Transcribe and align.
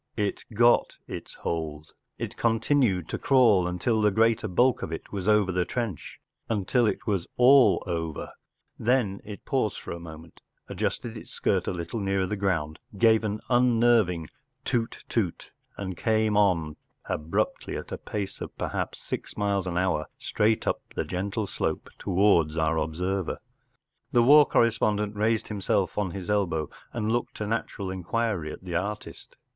It 0.17 0.45
got 0.55 0.97
its 1.07 1.35
hold. 1.35 1.91
It 2.17 2.35
continued 2.35 3.07
to 3.09 3.19
crawl 3.19 3.67
until 3.67 4.01
the 4.01 4.09
greater 4.09 4.47
bulk 4.47 4.81
oi 4.81 4.87
it 4.95 5.11
was 5.11 5.27
over 5.27 5.51
the 5.51 5.63
trench— 5.63 6.19
until 6.49 6.87
it 6.87 7.05
was 7.05 7.27
all 7.37 7.83
over* 7.85 8.31
Then 8.79 9.21
it 9.23 9.45
paused 9.45 9.77
for 9.77 9.91
a 9.91 9.99
moment, 9.99 10.41
adjusted 10.67 11.15
its 11.15 11.29
skirt 11.29 11.67
a 11.67 11.71
little 11.71 11.99
nearer 11.99 12.25
the 12.25 12.35
ground, 12.35 12.79
gave 12.97 13.23
an 13.23 13.41
unnerving 13.47 14.29
“toot, 14.65 15.03
toot," 15.07 15.51
and 15.77 15.95
came 15.95 16.35
on 16.35 16.77
abruptly 17.05 17.77
at 17.77 17.91
a 17.91 17.97
pace 17.99 18.41
of, 18.41 18.57
per¬ 18.57 18.71
haps, 18.71 18.97
six 18.97 19.37
miles 19.37 19.67
an 19.67 19.77
hour 19.77 20.07
straight 20.17 20.65
up 20.65 20.81
the 20.95 21.03
gentle 21.05 21.45
slope 21.45 21.91
towards 21.99 22.57
our 22.57 22.77
observer. 22.79 23.37
The 24.11 24.23
war 24.23 24.47
correspondent 24.47 25.15
raised 25.15 25.49
himself 25.49 25.95
on 25.95 26.09
his 26.09 26.27
elbow 26.31 26.71
and 26.91 27.11
looked 27.11 27.39
a 27.39 27.45
natural 27.45 27.91
inquiry 27.91 28.51
at 28.51 28.63
the 28.63 28.73
artist. 28.73 29.37